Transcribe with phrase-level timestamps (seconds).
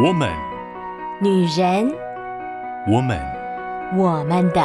[0.00, 0.32] 我们，
[1.20, 1.92] 女人，
[2.86, 3.18] 我们，
[3.96, 4.62] 我们的。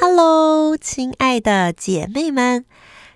[0.00, 2.64] Hello，亲爱的姐妹们，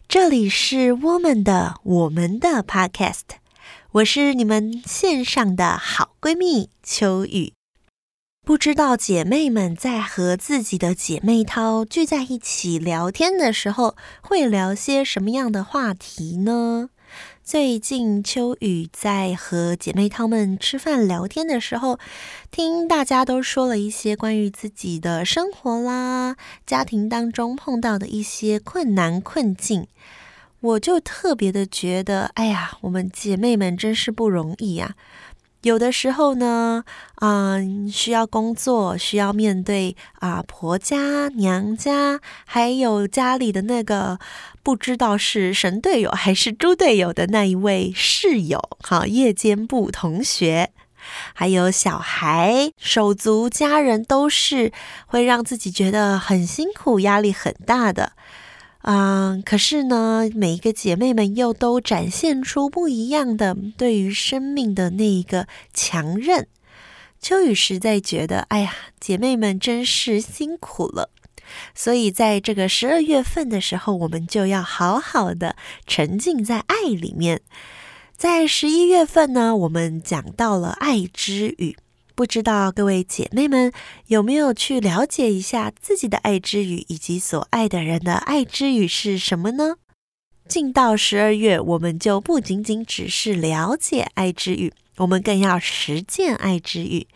[0.06, 3.22] 这里是我们的我们的 Podcast，
[3.92, 7.54] 我是你们线上的好闺蜜秋雨。
[8.44, 16.90] 不知道姐妹们在和自己的姐妹淘聚在一起聊天的时候，会聊些什么样的话题呢？
[17.50, 21.98] 最近秋雨在和姐妹她们吃饭聊天的时候，
[22.52, 29.88] 听大家都说了一些关于自己的生活啦，家庭当中碰到的一些困难困境，
[30.60, 34.94] 我就特别的觉得，哎呀，我们姐妹们真是不容易呀。
[35.62, 36.84] 有的时候呢，
[37.20, 44.18] 嗯，需要工作，需要面对啊婆家、娘家，还有家里的那个
[44.62, 50.70] 不知道是神队友还是猪队友的那一位室友，好，夜间部同学，
[51.34, 54.72] 还有小孩、手足、家人，都是
[55.06, 58.12] 会让自己觉得很辛苦、压力很大的。
[58.82, 66.46] 嗯，可是呢，每一个姐妹们又都展现出不一样的对于生命的那一个强韧。
[67.20, 71.10] 秋雨实在觉得，哎呀，姐妹们真是辛苦了。
[71.74, 77.42] 所以在这个十二月份的时候，我们就要好好的沉浸在爱里面。
[78.16, 81.76] 在十一月份呢，我们讲到了爱之语。
[82.20, 83.72] 不知道各位姐妹们
[84.08, 89.76] 有没有去了解一下自己的爱之语，以及所爱的人的爱之语是什么呢？
[90.46, 97.08] 进到十二月，我们就不仅仅只是了解爱之语，我们更要实践爱之语。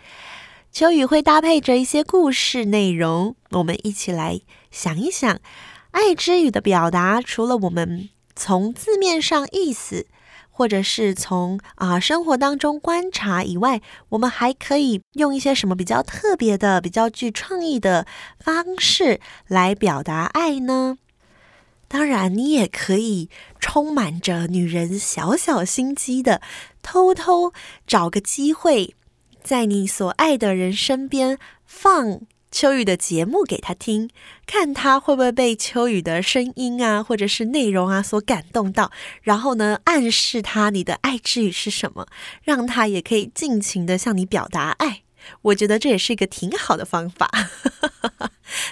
[0.73, 5.39] 秋雨会搭配着一些故事内容，我们一起来想一想，
[5.91, 10.07] 爱之语的表达，除了我们从字面上意思。
[10.57, 18.07] 或者是从啊生活当中观察以外，我们还可以用一些什么比较特别的、比较具创意的
[18.39, 20.99] 方式来表达爱呢？
[21.89, 26.41] 当然，你也可以充满着女人小小心机的，
[26.83, 27.53] 偷偷
[27.85, 28.95] 找个机会，
[29.43, 32.21] 在你所爱的人身边放。
[32.55, 34.09] 秋雨的节目给他听，
[34.47, 38.93] 看他会不会被秋雨的声音啊，或者是内容啊所感动到，
[39.23, 42.07] 然后呢，暗示他你的爱之语是什么，
[42.45, 45.03] 让他也可以尽情的向你表达爱。
[45.43, 47.29] 我觉得这也是一个挺好的方法。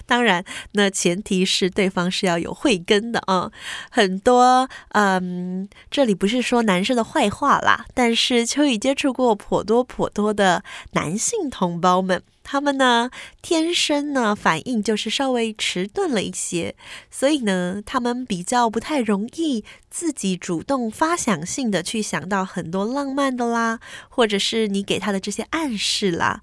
[0.07, 3.51] 当然，那前提是对方是要有慧根的啊。
[3.91, 10.63] 很多，嗯，这里不是说男生的坏话啦，但是秋雨接触过颇多颇多的
[10.93, 12.23] 男性同胞们。
[12.45, 13.09] 他们呢，
[13.41, 16.75] 天生呢反应就是稍微迟钝了一些，
[17.09, 23.79] 所以呢，他们比较不太容易自己主动发想性的去想到很多浪漫的啦，
[24.09, 26.43] 或者是你给他的这些暗示啦。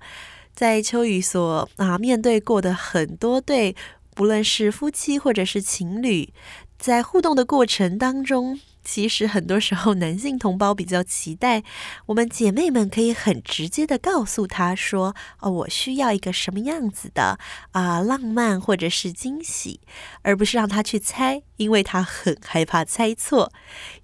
[0.59, 3.77] 在秋雨所啊面对过的很多对，
[4.13, 6.33] 不论是夫妻或者是情侣，
[6.77, 8.59] 在互动的过程当中。
[8.83, 11.63] 其实很多时候，男性同胞比较期待
[12.07, 17.39] 我们姐妹们可以很直接的告诉他说：“哦，我需要一个什么样子的
[17.71, 19.79] 啊、浪漫或者是惊喜，
[20.23, 23.53] 而不是让他去猜，因为他很害怕猜错。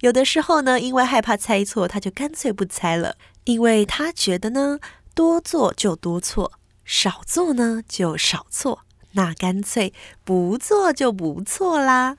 [0.00, 4.78] 有的时候呢，因为害怕猜错，他就干脆不猜了，因为他觉得呢，
[5.16, 6.52] 多做就多错，
[6.84, 8.82] 少做呢就少错，
[9.12, 12.18] 那干脆不做就不错啦。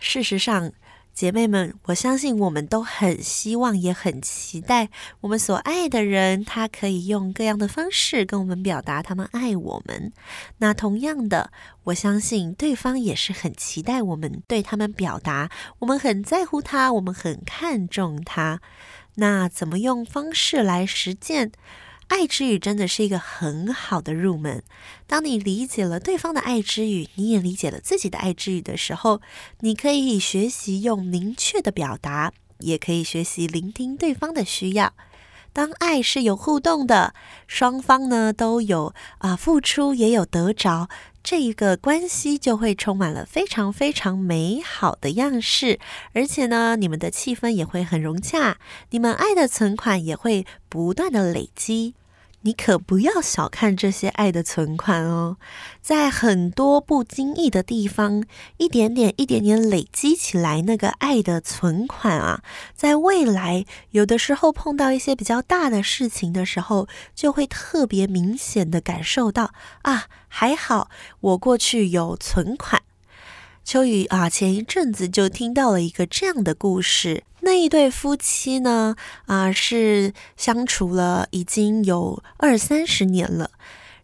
[0.00, 0.72] 事实上。
[1.18, 4.88] 姐妹们，我相信我们都很希望，也很期待
[5.22, 10.12] 我们所爱的人，他可以用各样的方式跟我们表达他们爱我们。
[10.58, 11.50] 那同样的，
[11.82, 18.60] 我相信对方也是很期待我们对他们表达，我们很在乎他，我们很看重他。
[19.16, 21.50] 那怎么用方式来实践？
[22.08, 24.62] 爱之语真的是一个很好的入门。
[25.06, 29.20] 当你理解了对方的爱之语，你也理解了自己的爱之语的时候，
[29.60, 34.94] 你可以学习用明确的表达，也可以学习聆听对方的需要。
[35.52, 37.14] 当爱是有互动的，
[37.46, 40.88] 双方呢都有啊付出，也有得着，
[41.22, 45.78] 这一个关系就会充满了非常非常美好的样式，
[46.14, 48.56] 而且呢，你们的气氛也会很融洽，
[48.90, 51.94] 你们爱的存款也会不断的累积。
[52.48, 55.36] 你可不要小看这些爱的存款哦，
[55.82, 58.24] 在很多不经意的地方，
[58.56, 62.42] 一点点、一点点累积起来，那个爱的存款啊，
[62.74, 69.52] 在未来有的时候碰到一些比较大的事情的时候，就会特别明显的感受到
[69.82, 70.88] 啊，还好
[71.20, 72.80] 我过去有存款。
[73.62, 77.24] 秋雨啊，前一阵子就听到了一个这样的故事。
[77.48, 83.52] 那一对夫妻呢，啊，是相处了已经有二三十年了。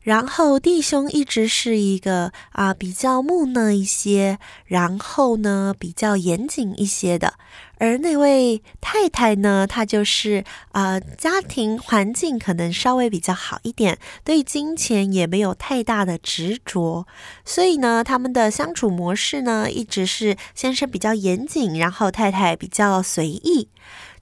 [0.00, 7.34] 然后弟兄一直是一个啊比较木讷一些，然后呢比较严谨一些的，
[7.78, 17.06] 而那位太太呢，她就是啊家庭环境可能稍微比较好一点，对金钱也没有太大的执着，
[17.44, 23.68] 所以呢他们的相处模式呢一直是先生比较严谨，然后太太比较随意。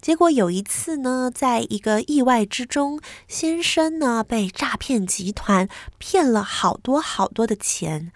[0.01, 8.11] 结果有一次呢，在一个意外之中，先生呢被诈骗集团骗了好多好多的钱。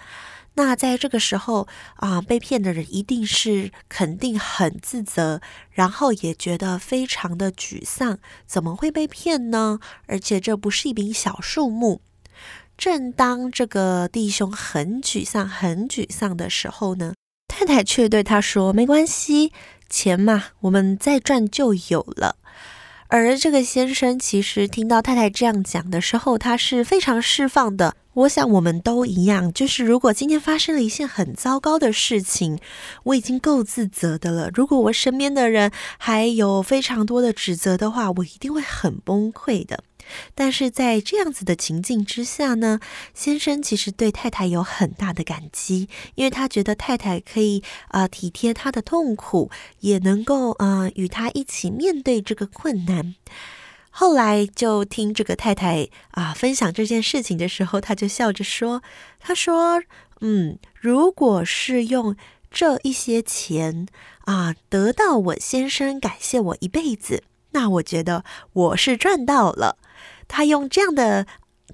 [0.56, 8.18] 那在这个时候啊，被骗的人一定是肯定很自责，然后也觉得非常的沮丧。
[8.46, 9.78] 怎么会被骗呢？
[10.06, 12.00] 而且这不是一笔小数目。
[12.78, 17.14] 正当这个弟兄很沮丧、很沮丧的时候呢，
[17.48, 19.52] 太太却对他说：“没关系。”
[19.88, 22.36] 钱嘛，我们再赚就有了。
[23.08, 27.94] 而这个先生其实听到太太这样讲的时候，他是非常释放的。
[28.14, 32.58] 我想我们都一样，就是如果今天发生了一件很糟糕的事情，
[33.04, 34.50] 我已经够自责的了。
[34.54, 39.84] 如果我身边的人还有非常多的指责的话，我一定会很崩溃的。
[40.34, 42.80] 但是在这样子的情境之下呢，
[43.14, 49.50] 先生其实对太太有很大的感激，因为他觉得太太可以啊、体贴他的痛苦，
[49.80, 53.14] 也能够啊、与他一起面对这个困难。
[53.90, 58.82] 后来就听这个太太啊、分享这件事情的时候，他就笑着说
[59.18, 59.82] ：“他说，
[60.20, 62.14] 嗯，如果是用
[62.50, 63.86] 这一些钱
[64.26, 67.22] 啊、得到我先生感谢我一辈子，
[67.56, 68.22] 那我觉得
[68.52, 69.78] 我是赚到了。”
[70.28, 71.26] 他用这样的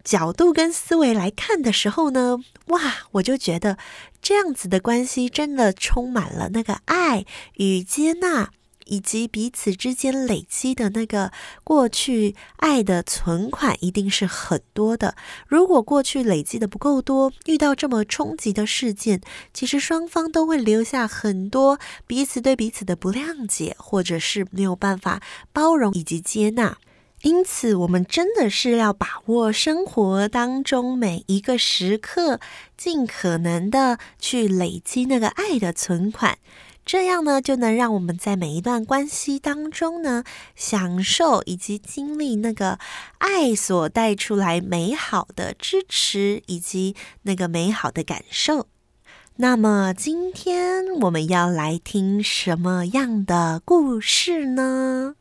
[0.04, 2.80] 角度跟思维来看的时候呢，哇，
[3.12, 3.78] 我就觉得
[4.20, 7.24] 这样子的关系真的充满了那个爱
[7.54, 8.50] 与接纳，
[8.86, 11.32] 以及彼此之间累积的那个
[11.64, 15.14] 过去爱的存款一定是很多的。
[15.46, 19.20] 如果过去累积的不够多，遇到这么冲击的事件，
[19.52, 25.20] 其实双方都会留下很多彼此对彼此的不谅解，或者是没有办法
[25.52, 26.78] 包容以及接纳。
[27.22, 32.40] 因此，我们真的是要把握生活当中每一个时刻，
[32.76, 36.38] 尽可能的去累积那个爱的存款，
[36.84, 40.24] 这样呢，就能让我们在每一段关系当中呢，
[40.56, 42.78] 享受以及经历那个
[43.18, 48.66] 爱所带出来美好的支持以及那个美好的感受。
[49.36, 55.14] 那么，今天我们要来听什么样的故事呢？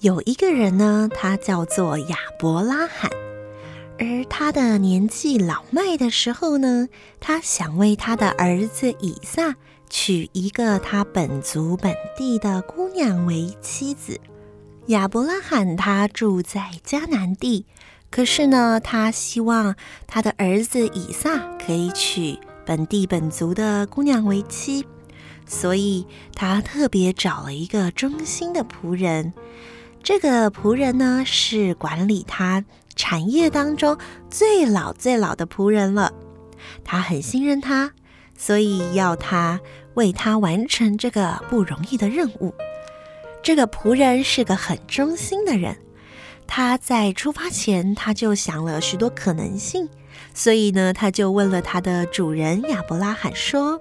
[0.00, 3.10] 有一个人呢，他叫做亚伯拉罕，
[3.98, 6.88] 而他的年纪老迈的时候呢，
[7.18, 9.56] 他想为他的儿子以撒
[9.88, 14.20] 娶一个他本族本地的姑娘为妻子。
[14.88, 17.64] 亚伯拉罕他住在迦南地，
[18.10, 19.76] 可是呢，他希望
[20.06, 24.84] 他的儿子以撒可以娶本地本族的姑娘为妻，
[25.46, 29.32] 所以他特别找了一个忠心的仆人。
[30.06, 32.64] 这个仆人呢，是管理他
[32.94, 33.98] 产业当中
[34.30, 36.12] 最老最老的仆人了。
[36.84, 37.90] 他很信任他，
[38.38, 39.58] 所以要他
[39.94, 42.54] 为他完成这个不容易的任务。
[43.42, 45.76] 这个仆人是个很忠心的人，
[46.46, 49.88] 他在出发前他就想了许多可能性，
[50.32, 53.80] 所以呢，他就问了他的主人亚伯拉罕说。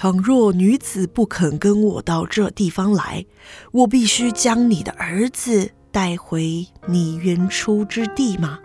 [0.00, 3.26] 倘若女子不肯跟我到这地方来，
[3.70, 8.60] 我必须将你的儿子带回你原出之地吗？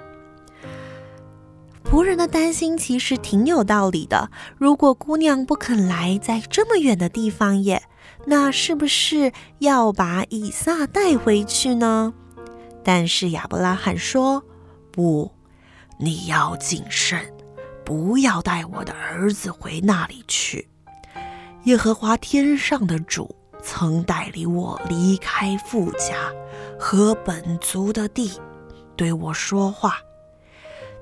[1.84, 4.32] 仆人的担心其实挺有道理的。
[4.58, 7.84] 如果姑娘不肯来，在这么远的地方耶，
[8.28, 12.14] 那是不是要把以撒带回去呢？
[12.82, 14.42] 但是亚伯拉罕说
[14.90, 15.30] ：“不，
[16.00, 17.20] 你要谨慎，
[17.84, 20.70] 不要带我的儿子回那里去。”
[21.66, 26.32] 耶和华天上的主曾带领我离开富家
[26.80, 28.32] 和本族的地，
[28.96, 29.98] 对我说话。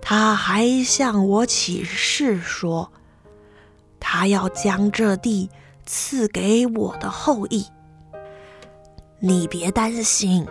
[0.01, 2.89] 他还向我起誓说，
[3.99, 5.49] 他要将这地
[5.85, 7.65] 赐给我的后裔。
[9.19, 10.47] 你别担心，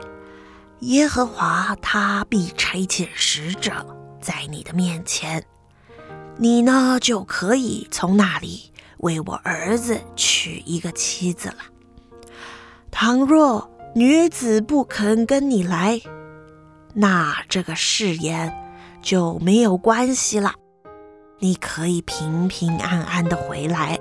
[0.81, 3.87] 耶和华他必差遣使者
[4.21, 5.43] 在你的面前，
[6.37, 8.72] 你呢就可以从那里。
[9.03, 11.59] 为我儿子娶一个妻子了。
[12.91, 16.01] 倘若女子不肯跟你来，
[16.95, 18.53] 那这个誓言
[19.01, 20.55] 就没有关系了。
[21.39, 23.99] 你可以平平安安的回来，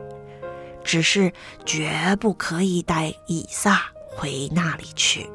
[0.84, 1.34] 只是
[1.66, 5.28] 绝不可以带以撒回那里去。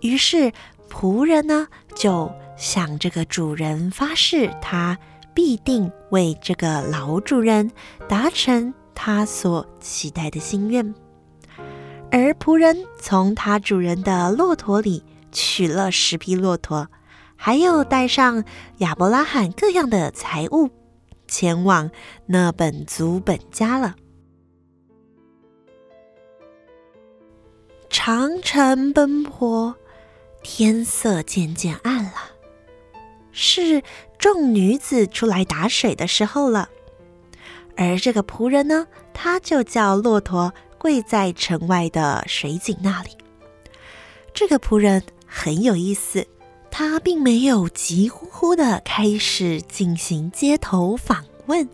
[0.00, 0.52] 于是
[0.88, 4.96] 仆人呢，就向这个主人发誓，他
[5.34, 7.70] 必定为这个老主人
[8.08, 10.94] 达成他所期待的心愿。
[12.10, 16.88] 而仆人从他主人的骆驼里取了十匹骆驼。
[17.34, 18.44] 还有带上
[18.78, 20.70] 亚伯拉罕各样的财物，
[21.26, 21.90] 前往
[22.26, 23.96] 那本族本家了。
[27.90, 29.74] 长程奔波，
[30.44, 32.12] 天色渐渐暗了，
[33.32, 33.82] 是
[34.22, 36.68] 众女子出来打水的时候了。
[37.76, 43.10] 而这个仆人呢，他就叫骆驼跪在城外的水井那里。
[44.32, 46.24] 这个仆人很有意思。
[46.70, 51.68] 他并没有急呼呼地开始进行街头访问，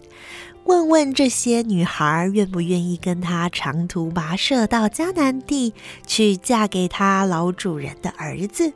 [0.64, 5.73] 问问这些女孩愿不愿意跟他长途跋涉到迦南地
[6.05, 8.73] 去嫁给他老主人的儿子。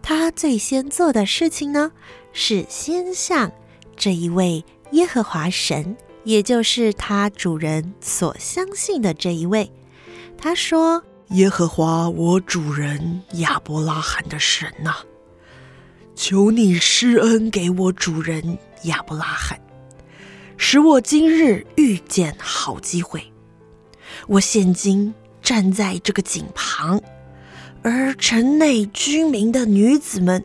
[0.00, 1.92] 他最先做的事情呢，
[2.38, 3.50] 是先向
[3.96, 9.72] 这一位耶和华神，也就是他主人所相信的这一位，
[10.36, 11.02] 他说
[11.32, 14.96] ：“耶和华我主人亚伯拉罕的神呐、”
[16.14, 19.58] 求你施恩给我主人亚伯拉罕，
[20.58, 23.32] 使我今日遇见好机会。
[24.26, 27.00] 我现今站在这个井旁，
[27.82, 30.44] 而城内居民的女子们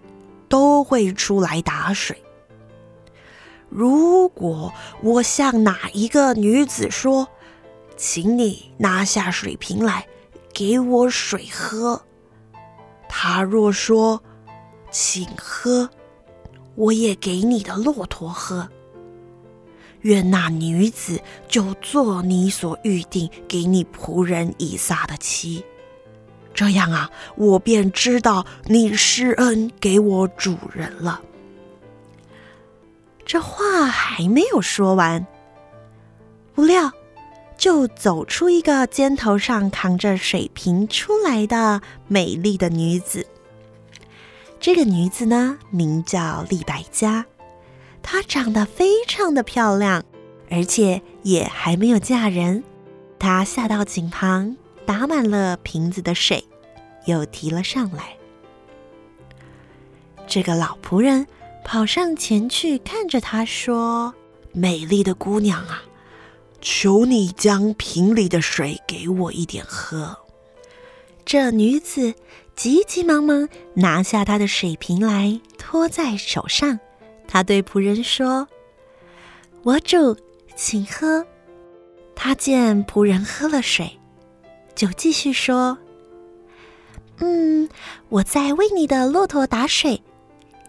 [0.51, 2.21] 都会出来打水。
[3.69, 7.27] 如果我向哪一个女子说
[7.95, 10.05] ：“请你拿下水瓶来，
[10.53, 12.03] 给我水喝。”
[13.07, 14.21] 她若说，
[14.91, 15.89] 请喝，
[16.75, 18.69] 我也给你的骆驼喝。
[20.01, 25.63] 愿那女子就做你所预定给你仆人以撒的妻。
[26.53, 31.21] 这样啊，我便知道你施恩给我主人了。
[33.25, 35.25] 这话还没有说完，
[36.53, 36.91] 不料
[37.57, 43.25] 就走出一个肩头上扛着水瓶出来的美丽的女子。
[44.59, 47.25] 这个女子呢，名叫利百佳，
[48.03, 50.03] 她长得非常的漂亮，
[50.49, 52.63] 而且也还没有嫁人。
[53.17, 56.43] 她下到井旁，打满了瓶子的水，
[57.05, 58.17] 又提了上来。
[60.27, 61.27] 这个老仆人
[61.63, 64.13] 跑上前去，看着她说
[64.53, 65.83] ：“美丽的姑娘啊，
[66.61, 70.17] 求你将瓶里的水给我一点喝。”
[71.25, 72.13] 这女子。
[72.53, 76.79] 急急忙忙拿下她的水瓶来，托在手上。
[77.27, 78.47] 她对仆人说
[79.63, 80.15] ：“我主，
[80.55, 81.25] 请喝。”
[82.13, 83.97] 她见仆人喝了水，
[84.75, 85.77] 就继续说
[87.19, 87.69] ：“嗯，
[88.09, 90.01] 我在为你的骆驼打水，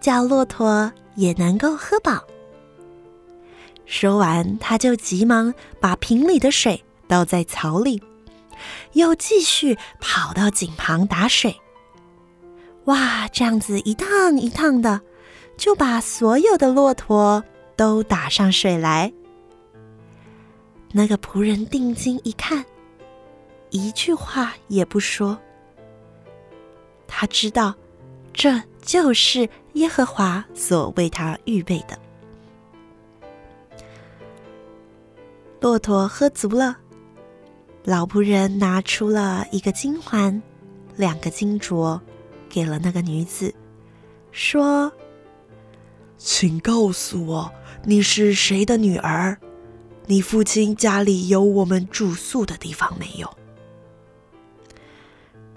[0.01, 2.23] 叫骆驼也能够喝饱。”
[3.87, 8.03] 说完，他就急忙把瓶里的水倒在槽里，
[8.93, 11.55] 又继续跑到井旁打水。
[12.85, 15.01] 哇，这样子一趟一趟的，
[15.57, 17.45] 就把所有的骆驼
[17.77, 19.13] 都打上水来。
[20.93, 22.65] 那个仆人定睛一看，
[23.73, 25.37] 一句话也不说。
[27.09, 27.75] 他知道，
[28.33, 31.99] 这就是耶和华所为他预备的。
[35.61, 36.77] 骆驼喝足了，
[37.85, 40.41] 老仆人拿出了一个金环，
[40.97, 42.01] 两个金镯。
[42.51, 43.55] 给了那个女子，
[44.31, 44.93] 说
[46.19, 47.51] ：“请告诉我，
[47.83, 49.39] 你是谁的女儿？
[50.05, 53.37] 你父亲家里有我们住宿的地方没有？”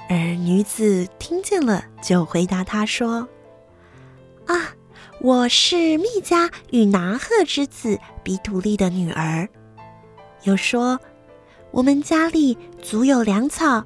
[0.08, 3.28] 而女子听见了，就回答他说
[4.46, 4.76] ：“啊，
[5.20, 9.50] 我是密迦与拿鹤之子比土利的女儿。”
[10.44, 11.00] 又说
[11.72, 13.84] ：“我们家里足有粮草，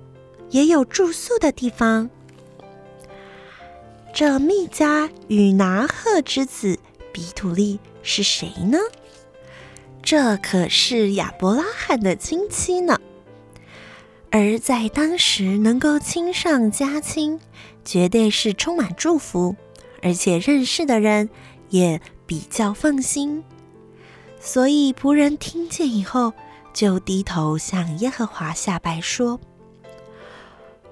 [0.50, 2.10] 也有住宿的地方。”
[4.14, 6.78] 这密迦与拿鹤之子
[7.14, 8.78] 比土利是谁呢？
[10.04, 13.00] 这可是亚伯拉罕的亲戚呢。
[14.32, 17.40] 而在当时，能够亲上加亲，
[17.84, 19.56] 绝对是充满祝福，
[20.04, 21.30] 而且认识的人
[21.70, 23.44] 也比较放心。
[24.40, 26.32] 所以仆人听见以后，
[26.74, 29.40] 就低头向耶和华下拜说：“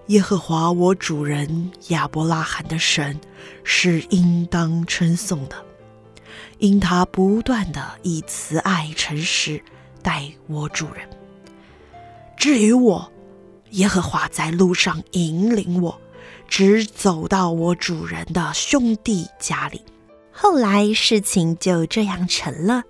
[0.08, 3.20] 耶和华我主人亚伯拉罕的神
[3.64, 5.56] 是应当称颂的，
[6.58, 9.62] 因他不断地以慈爱诚实
[10.02, 11.08] 待我主人。
[12.36, 13.12] 至于我，
[13.72, 16.00] 耶和华在路上引领我，
[16.48, 19.82] 直走到我主人的兄弟家里。
[20.32, 22.84] 后来事情就这样成了，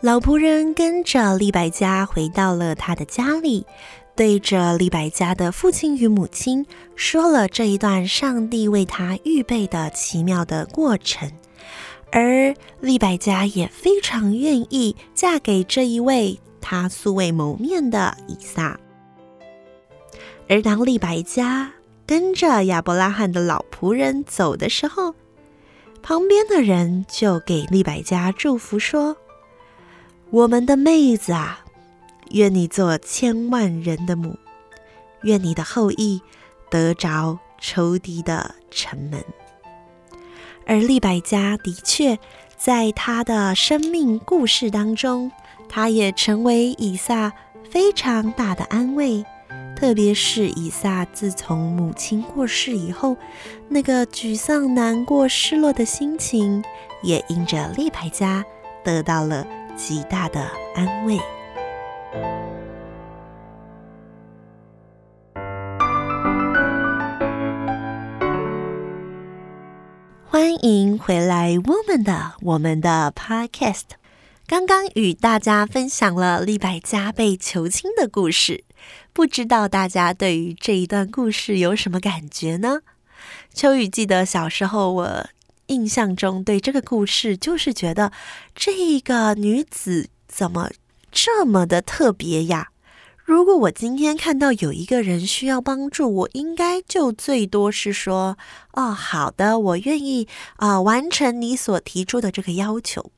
[0.00, 3.66] 老仆人跟着利百加回到了他的家里，
[4.14, 11.30] 对着利百加的父亲与母亲说了这一段上帝为他预备的奇妙的过程，
[12.12, 18.78] 而利百加也非常愿意嫁给这一位他素未谋面的以撒。
[20.50, 21.70] 而当利百加
[22.04, 25.14] 跟着亚伯拉罕的老仆人走的时候，
[26.02, 29.16] 旁边的人就给利百加祝福说
[30.30, 31.64] ：“我们的妹子啊，
[32.32, 34.36] 愿你做千万人的母，
[35.22, 36.20] 愿你的后裔
[36.68, 39.24] 得着仇敌的城门。”
[40.66, 42.18] 而利百加的确
[42.56, 45.30] 在他的生命故事当中，
[45.68, 47.32] 他也成为以撒
[47.70, 49.24] 非常大的安慰。
[49.80, 53.16] 特别是以撒自从母亲过世以后，
[53.70, 56.62] 那个沮丧、难过、失落的心情，
[57.02, 58.44] 也因着利百家
[58.84, 61.18] 得到了极大的安慰。
[70.28, 73.99] 欢迎回来，我们的我们的 Podcast。
[74.50, 78.64] 刚刚与大家分享了利百加被求亲的故事。
[79.12, 82.80] 不知道大家对于这一段故事有什么感觉呢？
[83.54, 85.28] 秋雨记得小时候，我
[85.68, 88.10] 印象中对这个故事就是觉得
[88.52, 90.70] 这个女子怎么
[91.12, 92.70] 这么的特别呀？
[93.24, 98.36] 如果我今天看到有一个人需要帮助，我应该就最多是说
[98.74, 100.26] ：“哦，好的，我愿意
[100.56, 103.12] 啊，呃，完成你所提出的这个要求。”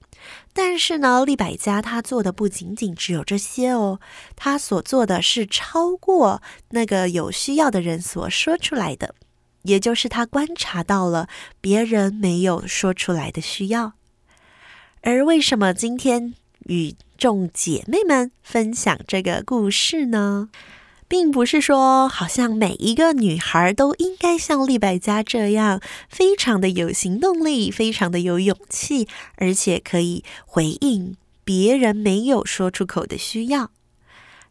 [0.54, 4.00] 但是呢，利百加他做的不仅仅只有这些哦，
[4.36, 9.14] 他所做的是超过那个有需要的人所说出来的，
[9.62, 11.28] 也就是他观察到了
[11.60, 13.94] 别人没有说出来的需要。
[15.00, 16.34] 而为什么今天
[16.66, 20.50] 与众姐妹们分享这个故事呢？
[21.12, 33.70] 并不是说，好像每一个女孩都应该像利百加这样，非常的有行动力，非常的有勇气，而且可以回应别人没有说出口的需要。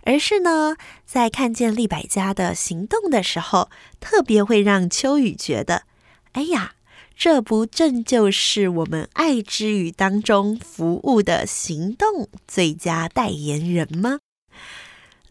[0.03, 5.85] 而是呢，在看见利百加的行动的时候，特别会让秋雨觉得，
[6.33, 6.73] 哎呀，
[7.17, 14.19] 这不正就是我们爱之语当中服务的行动最佳代言人吗？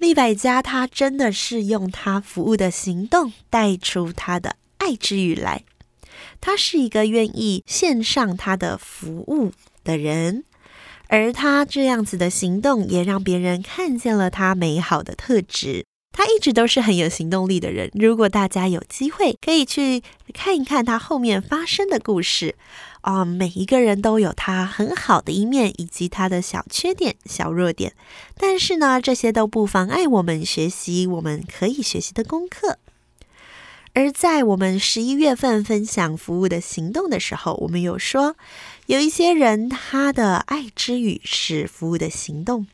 [0.00, 5.64] 利百家，他真的是用他服务的行动带出他的爱之语来。
[6.40, 9.52] 他是一个愿意献上他的服务
[9.84, 10.44] 的人，
[11.08, 15.84] 而他这样子的行动也让别人看见了他美好的特质。
[16.20, 17.90] 他一直都是很有行动力的人。
[17.94, 20.02] 如果大家有机会，可以去
[20.35, 22.56] 看一看他后面发生的故事。
[23.00, 27.94] 啊、每一个人都有他很好的一面，以及他的小缺点、小弱点。
[28.37, 32.76] 但是呢，这些都不妨碍我们学习我们可以学习的功课。
[33.94, 38.37] 而在我们十一月份分享服务的行动的时候，我们有说，
[38.85, 42.66] 有一些人他的爱之语是服务的行动。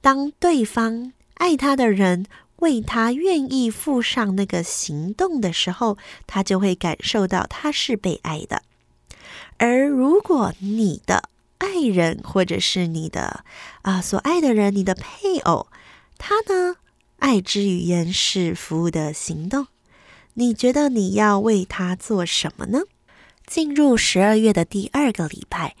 [0.00, 2.26] 当对方爱他的人
[2.62, 8.62] 为他愿意付上那个行动的时候，他就会感受到他是被爱的。
[9.58, 13.44] 而如果你的爱人或者是你的
[13.82, 15.66] 啊、所爱的人，你的配偶，
[16.16, 16.76] 他呢，
[17.18, 19.66] 爱之语言是服务的行动，
[20.34, 22.80] 你觉得你要为他做什么呢？
[23.46, 25.74] 进入十二月的第二个礼拜，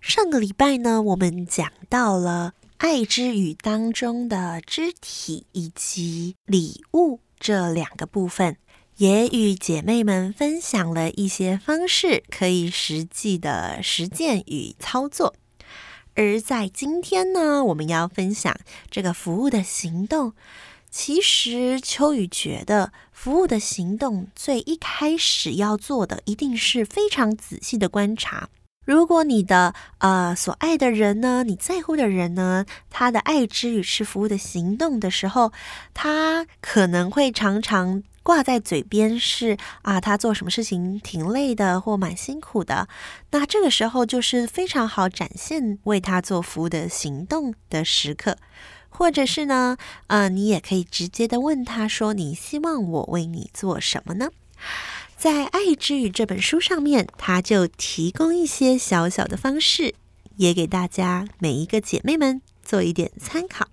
[0.00, 8.56] 上个礼拜呢，我们讲到了爱之语当中的肢体以及礼物这两个部分。
[8.96, 15.34] 也与姐妹们分享了一些方式，可以实际的实践与操作。
[16.14, 18.58] 而在今天呢，我们要分享
[18.90, 20.32] 这个服务的行动。
[20.90, 28.48] 其实秋雨觉得，服务的行动最一开始要做的，一定是非常仔细的观察。
[28.90, 35.52] 如果你的呃所爱的人呢，你在乎的人呢，他的爱之与是服务的行动的时候，
[35.94, 38.02] 他可能会常常。
[38.22, 42.86] 挂在嘴边是啊，他做什么事情挺累的或蛮辛苦的，
[43.30, 48.36] 那这个时候就是非常好展现为他做服务的行动的时刻。
[48.90, 54.28] 或者是呢，呃，你也可以直接的问他说：“你希望我为你做什么呢？”
[55.20, 59.94] 在《爱之语》这本书上面，他就提供一些小小的方式，
[60.36, 63.68] 也给大家每一个姐妹们做一点参考。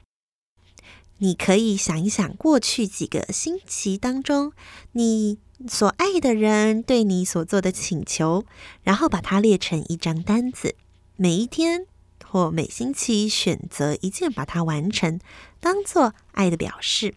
[1.20, 4.52] 你可以想一想，过去几个星期当中，
[4.92, 5.38] 你
[5.70, 8.44] 所爱的人对你所做的请求，
[8.84, 10.76] 然后把它列成一张单子，
[11.16, 11.86] 每一天
[12.26, 15.18] 或每星期选择一件把它完成，
[15.62, 17.16] 当做爱的表示。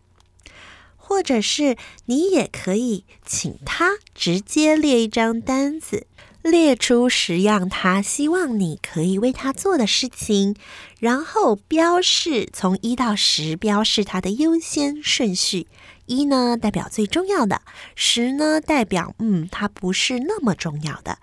[1.10, 6.06] 或者是你也可以请他直接列一张单子。
[6.42, 10.54] 列出十样他希望你可以为他做的事情，
[11.00, 15.66] 然后标示从一到十，标示他的优先顺序。
[16.06, 17.60] 一呢代表最重要的，
[17.96, 21.18] 十呢代表嗯，他不是那么重要的。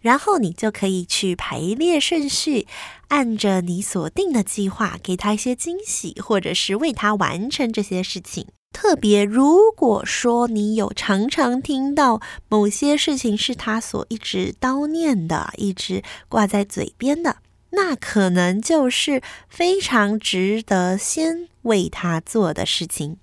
[0.00, 2.66] 然后你就可以去排列顺序，
[3.08, 8.46] 按着你所定的计划，给他一些惊喜，或者是为他完成这些事情。
[8.72, 17.36] 特别，如果说你有常常听到某些事情是他所一直叨念的，一直挂在嘴边的，
[17.70, 23.18] 那可能就是非常值得先为他做的事情。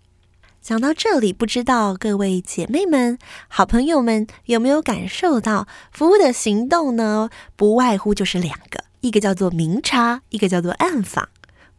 [0.62, 7.30] 讲到这里，不知道各位姐妹们、好朋友们有没有感受到，服务的行动呢？
[7.56, 11.30] 不外乎就是两个，一个叫做明察，一个叫做暗访。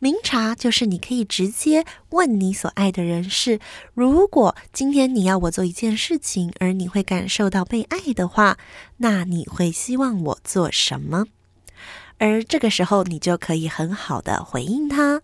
[0.01, 3.59] 明察就是你可以直接问你所爱的人是：
[3.95, 8.59] 如果今天你要我做一件事情，而你会感受到被爱的话，
[8.99, 11.27] 那你会希望我做什么？
[12.19, 15.23] 而这个时候，你就可以很好的回应他。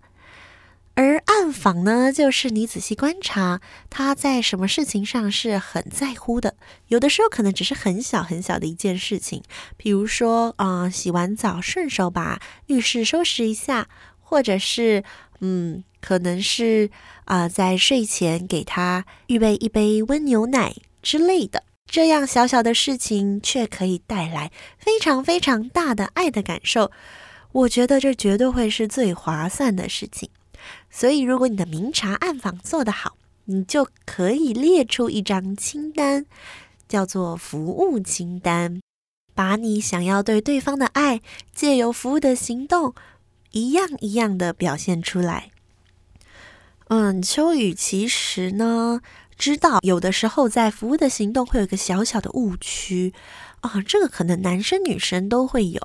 [0.97, 3.61] 而暗访呢，就是你仔细观察
[3.91, 6.57] 他在什么事情上是很在乎的。
[6.87, 9.43] 有的时候可能只是很小很小的一件事情，
[9.77, 13.89] 比如说啊、洗完澡顺手把浴室收拾一下。
[14.35, 15.05] 或者是，
[15.39, 16.91] 嗯，可能是
[17.27, 26.91] 啊、在睡前给他预备一杯温牛奶之类的，这样小小的事情却可以带来非常非常大的爱的感受。
[27.53, 30.29] 我觉得这绝对会是最划算的事情。
[30.91, 36.27] 所以，如果你的明察暗访做得好，你就可以列出一张清单，
[36.89, 38.81] 叫做服务清单，
[39.33, 41.21] 把你想要对对方的爱，
[41.55, 42.97] 借由服务的行动。
[43.55, 45.51] 一样一样的表现出来。
[46.89, 49.01] 嗯，秋雨其实呢，
[49.39, 53.15] 知道有的时候在服务的行动会有一个小小的误区
[53.61, 55.81] 啊，这个可能男生女生都会有，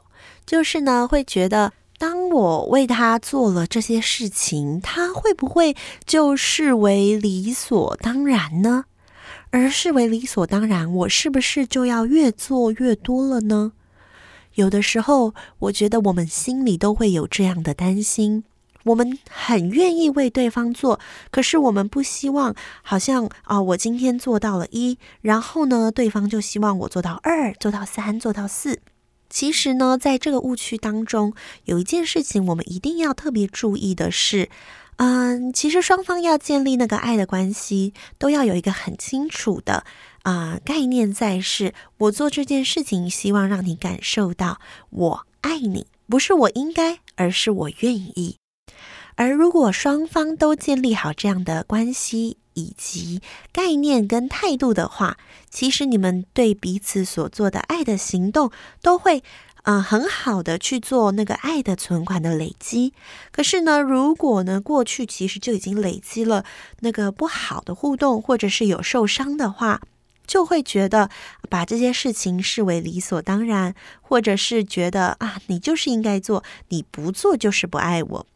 [0.46, 8.84] 就是呢会觉得，当我为他做了这些事情，他会不会就视为理所当然呢？
[9.52, 13.72] 而视为理所当然，我是不是就要越做越多了呢？
[14.60, 18.44] 有的时候，我觉得我们心里都会有这样的担心。
[18.84, 21.00] 我们很愿意为对方做，
[21.32, 28.80] 可是我们不希望，好像啊、我今天做到了一，然后呢，对方就希望我做到二、做到三、做到四。
[29.30, 34.50] 其实呢，在这个误区当中，有一件事情我们一定要特别注意的是，
[34.98, 39.86] 嗯，其实双方要建立那个爱的关系，都要有一个很清楚的。
[40.30, 44.60] 啊、概念在是，我做这件事情，希望让你感受到
[44.92, 48.36] 我爱你，不是我应该，而是我愿意。
[49.16, 55.18] 而如果双方都建立好这样的关系以及概念跟态度的话，
[55.50, 58.52] 其实你们对彼此所做的爱的行动，
[58.84, 59.24] 都会
[59.64, 62.94] 嗯、很好的去做那个爱的存款的累积。
[63.32, 66.46] 可是呢，如果呢过去其实就已经累积了
[66.82, 69.82] 那个不好的互动，或者是有受伤的话，
[70.30, 71.10] 就会觉得
[71.50, 78.28] 把这些事情视为理所当然，或者是觉得啊，你就是应该做，你不做就是不爱我。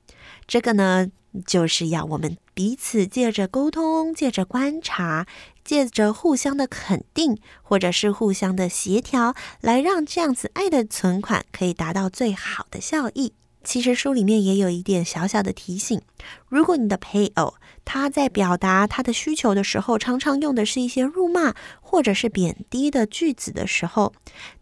[0.47, 1.07] 这个呢，
[1.45, 5.27] 就是要我们彼此借着沟通，借着观察，
[5.63, 13.33] 借着互相的肯定，或者是互相的协调，来让这样子爱的存款可以达到最好的效益。
[13.63, 16.01] 其实书里面也有一点小小的提醒：
[16.49, 24.13] 如果你的配偶他在表达他的需求的时候，常常用的是一些辱骂或者是贬低的句子的时候，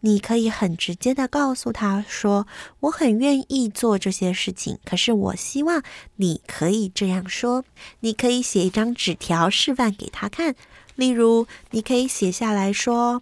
[0.01, 2.47] 你可以很直接的告诉他说
[2.81, 5.83] ：“我很愿意做这些事情，可是我希望
[6.15, 7.65] 你可以这样说。”
[8.01, 10.55] 你可以写一张纸条示范给他看，
[10.95, 13.21] 例如，你可以写下来说：“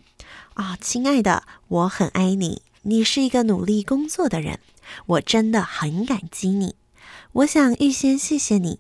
[0.56, 4.60] 啊，亲爱的，我很爱你，你是一个努力工作的人。”
[5.06, 6.76] 我真的很感激你，
[7.34, 8.80] 我想预先谢谢你，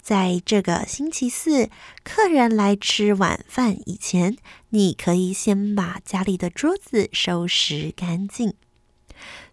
[0.00, 1.68] 在这个星期四
[2.02, 4.36] 客人来吃晚饭以前，
[4.70, 8.54] 你可以先把家里的桌子收拾干净。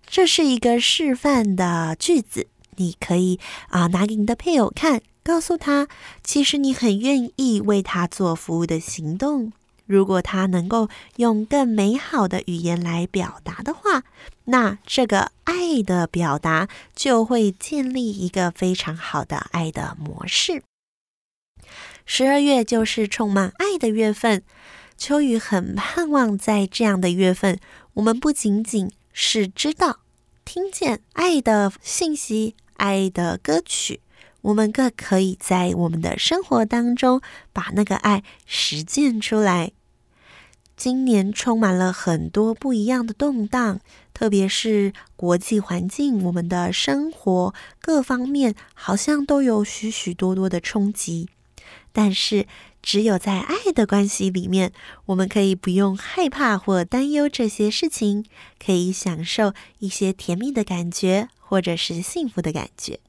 [0.06, 5.90] 这是一个示范的句子，你可以啊、拿给你的配偶看，告诉他，
[6.24, 9.52] 其实你很愿意为他做服务的行动。
[9.88, 14.04] 如果他能够用更美好的语言来表达的话，
[14.46, 20.62] 那这个爱的表达就会建立一个非常好的爱的模式。
[22.06, 24.44] 十二月就是充满爱的月份，
[24.98, 27.60] 秋雨很盼望在这样的月份，
[27.96, 30.00] 我们不仅仅是知道、
[30.46, 34.00] 听见爱的信息、爱的歌曲，
[34.42, 37.22] 我们更可以在我们的生活当中
[37.52, 39.74] 把那个爱实践出来。
[40.78, 43.80] 今年充满了很多不一样的动荡，
[44.14, 51.30] 特别是国际环境，我们的生活各方面好像都有许许多多的冲击。
[51.92, 52.46] 但是，
[52.84, 54.72] 只有在爱的关系里面，
[55.08, 58.24] 我们可以不用害怕或担忧这些事情，
[58.64, 63.00] 可以享受一些甜蜜的感觉，或者是幸福的感觉。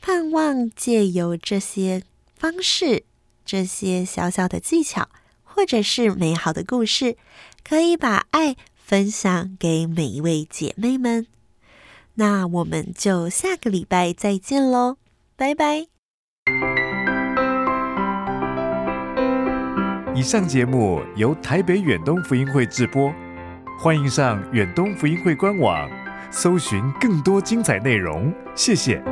[0.00, 2.02] 盼望借由这些
[2.34, 3.04] 方式，
[3.44, 5.10] 这些小小的技巧。
[5.56, 7.16] 或者是美好的故事，
[7.66, 11.26] 可以把爱分享给每一位姐妹们。
[12.16, 14.98] 那我们就下个礼拜再见喽，
[15.34, 15.86] 拜拜。
[20.14, 23.10] 以上节目由台北远东福音会制播，
[23.78, 25.90] 欢迎上远东福音会官网，
[26.30, 28.30] 搜寻更多精彩内容。
[28.54, 29.02] 谢谢。